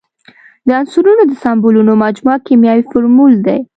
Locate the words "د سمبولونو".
1.27-1.93